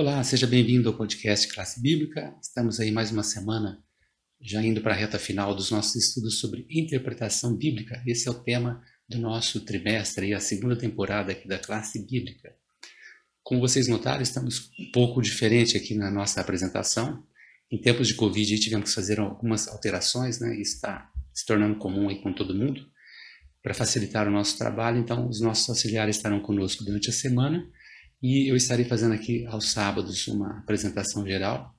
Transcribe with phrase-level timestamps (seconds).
[0.00, 2.34] Olá, seja bem-vindo ao podcast Classe Bíblica.
[2.40, 3.84] Estamos aí mais uma semana,
[4.40, 8.02] já indo para a reta final dos nossos estudos sobre interpretação bíblica.
[8.06, 12.56] Esse é o tema do nosso trimestre e a segunda temporada aqui da Classe Bíblica.
[13.42, 17.22] Como vocês notaram, estamos um pouco diferente aqui na nossa apresentação.
[17.70, 20.58] Em tempos de Covid, tivemos que fazer algumas alterações, né?
[20.58, 22.86] Isso está se tornando comum aí com todo mundo.
[23.62, 27.70] Para facilitar o nosso trabalho, então, os nossos auxiliares estarão conosco durante a semana
[28.22, 31.74] e eu estarei fazendo aqui aos sábados uma apresentação geral.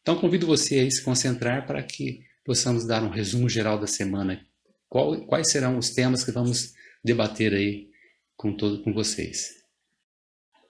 [0.00, 4.44] Então convido você a se concentrar para que possamos dar um resumo geral da semana.
[4.88, 6.74] Qual, quais serão os temas que vamos
[7.04, 7.92] debater aí
[8.36, 9.62] com, todo, com vocês.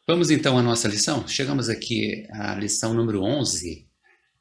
[0.07, 1.27] Vamos então à nossa lição.
[1.27, 3.87] Chegamos aqui à lição número 11,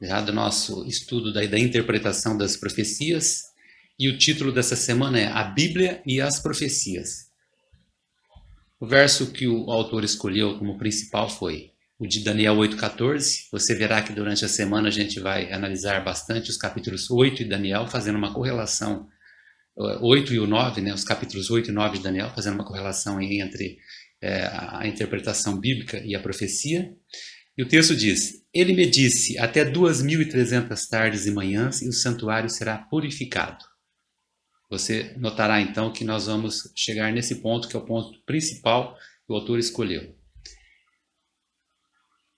[0.02, 3.44] já do nosso estudo da, da interpretação das profecias.
[3.98, 7.30] E o título dessa semana é A Bíblia e as Profecias.
[8.81, 13.48] O verso que o autor escolheu como principal foi o de Daniel 8,14.
[13.51, 17.46] Você verá que durante a semana a gente vai analisar bastante os capítulos 8 de
[17.46, 19.07] Daniel, fazendo uma correlação,
[19.77, 23.21] 8 e o 9, né, os capítulos 8 e 9 de Daniel, fazendo uma correlação
[23.21, 23.77] entre
[24.20, 26.91] é, a interpretação bíblica e a profecia.
[27.55, 32.49] E o texto diz: Ele me disse, até 2.300 tardes e manhãs, e o santuário
[32.49, 33.63] será purificado.
[34.72, 39.34] Você notará então que nós vamos chegar nesse ponto, que é o ponto principal que
[39.34, 40.16] o autor escolheu.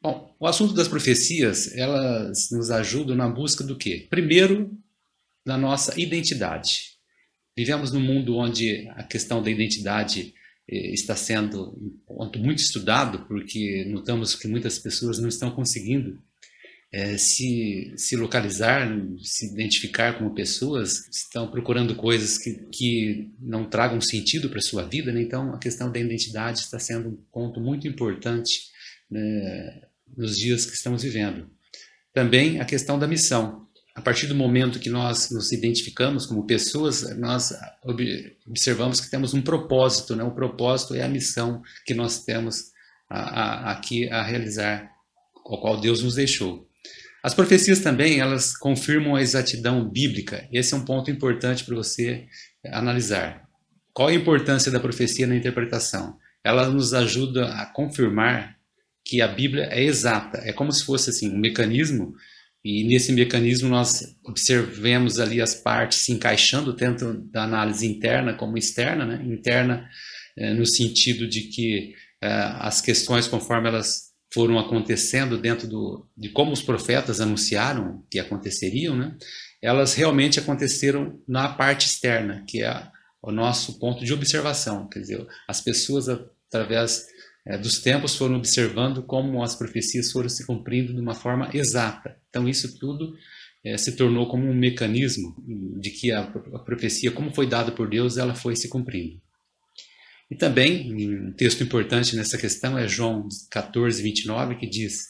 [0.02, 4.08] Bom, o assunto das profecias, elas nos ajudam na busca do quê?
[4.10, 4.76] Primeiro,
[5.46, 6.94] da nossa identidade.
[7.56, 10.34] Vivemos num mundo onde a questão da identidade
[10.68, 11.78] eh, está sendo
[12.38, 16.20] muito estudado, porque notamos que muitas pessoas não estão conseguindo
[16.94, 18.88] é, se, se localizar,
[19.24, 24.84] se identificar como pessoas, estão procurando coisas que, que não tragam sentido para a sua
[24.84, 25.24] vida, né?
[25.24, 28.70] então a questão da identidade está sendo um ponto muito importante
[29.10, 29.82] né,
[30.16, 31.50] nos dias que estamos vivendo.
[32.14, 33.64] Também a questão da missão.
[33.96, 37.54] A partir do momento que nós nos identificamos como pessoas, nós
[38.46, 40.24] observamos que temos um propósito, né?
[40.24, 42.72] o propósito é a missão que nós temos
[43.10, 44.92] a, a, aqui a realizar,
[45.44, 46.68] ao qual Deus nos deixou.
[47.24, 50.46] As profecias também, elas confirmam a exatidão bíblica.
[50.52, 52.26] Esse é um ponto importante para você
[52.66, 53.48] analisar.
[53.94, 56.18] Qual a importância da profecia na interpretação?
[56.44, 58.58] Ela nos ajuda a confirmar
[59.06, 60.40] que a Bíblia é exata.
[60.44, 62.14] É como se fosse assim um mecanismo
[62.64, 68.58] e nesse mecanismo nós observemos ali as partes se encaixando tanto da análise interna como
[68.58, 69.22] externa, né?
[69.26, 69.90] Interna
[70.38, 76.30] eh, no sentido de que eh, as questões conforme elas foram acontecendo dentro do, de
[76.30, 79.16] como os profetas anunciaram que aconteceriam, né?
[79.62, 82.88] elas realmente aconteceram na parte externa, que é
[83.22, 84.90] o nosso ponto de observação.
[84.90, 87.06] Quer dizer, as pessoas, através
[87.48, 92.18] é, dos tempos, foram observando como as profecias foram se cumprindo de uma forma exata.
[92.30, 93.16] Então, isso tudo
[93.64, 95.36] é, se tornou como um mecanismo
[95.80, 99.22] de que a, a profecia, como foi dada por Deus, ela foi se cumprindo.
[100.30, 105.08] E também, um texto importante nessa questão é João 14, 29, que diz,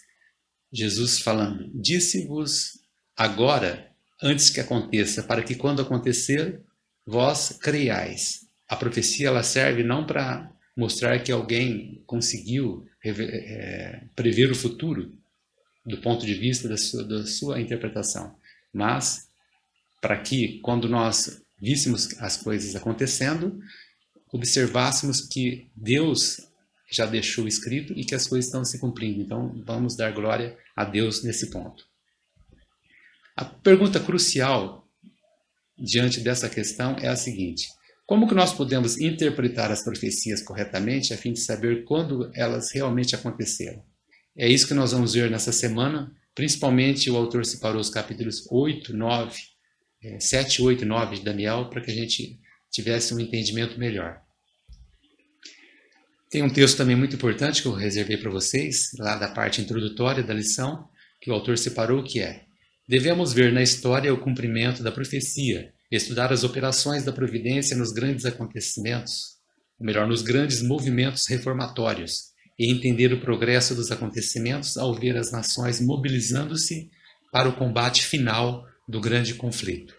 [0.72, 2.80] Jesus falando, disse-vos
[3.16, 3.92] agora,
[4.22, 6.62] antes que aconteça, para que quando acontecer,
[7.06, 8.48] vós creiais.
[8.68, 15.14] A profecia ela serve não para mostrar que alguém conseguiu é, prever o futuro
[15.86, 18.36] do ponto de vista da sua, da sua interpretação,
[18.74, 19.28] mas
[20.02, 23.60] para que quando nós víssemos as coisas acontecendo,
[24.34, 26.42] observássemos que Deus
[26.92, 29.22] já deixou escrito e que as coisas estão se cumprindo.
[29.22, 31.86] Então, vamos dar glória a Deus nesse ponto.
[33.38, 34.88] A pergunta crucial
[35.78, 37.68] diante dessa questão é a seguinte:
[38.08, 43.16] como que nós podemos interpretar as profecias corretamente a fim de saber quando elas realmente
[43.16, 43.84] aconteceram?
[44.36, 46.12] É isso que nós vamos ver nessa semana.
[46.34, 49.40] Principalmente o autor separou os capítulos 8, 9,
[50.20, 52.40] 7, 8 e 9 de Daniel para que a gente
[52.72, 54.23] tivesse um entendimento melhor.
[56.34, 60.24] Tem um texto também muito importante que eu reservei para vocês, lá da parte introdutória
[60.24, 60.90] da lição,
[61.22, 62.46] que o autor separou, que é
[62.90, 68.26] Devemos ver na história o cumprimento da profecia, estudar as operações da providência nos grandes
[68.26, 69.38] acontecimentos,
[69.80, 75.32] ou melhor, nos grandes movimentos reformatórios, e entender o progresso dos acontecimentos ao ver as
[75.32, 76.90] nações mobilizando-se
[77.32, 79.94] para o combate final do grande conflito.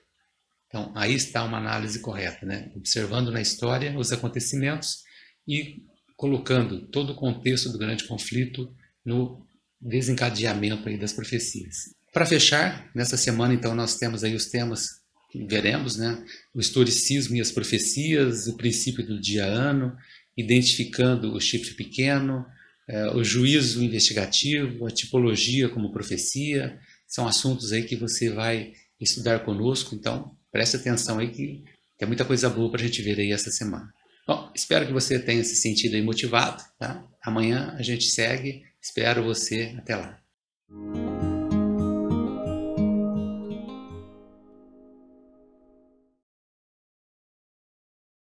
[0.66, 2.72] Então, aí está uma análise correta, né?
[2.74, 5.04] observando na história os acontecimentos
[5.46, 5.93] e
[6.24, 8.74] colocando todo o contexto do grande conflito
[9.04, 9.46] no
[9.78, 11.94] desencadeamento aí das profecias.
[12.14, 16.24] Para fechar, nessa semana então nós temos aí os temas que veremos, né?
[16.54, 19.94] O historicismo e as profecias, o princípio do dia-ano,
[20.34, 22.46] identificando o chifre pequeno,
[22.88, 29.40] é, o juízo investigativo, a tipologia como profecia, são assuntos aí que você vai estudar
[29.40, 31.64] conosco, então preste atenção aí que
[31.98, 33.92] tem muita coisa boa para a gente ver aí essa semana.
[34.26, 37.06] Bom, espero que você tenha se sentido aí motivado, tá?
[37.22, 40.18] Amanhã a gente segue, espero você até lá.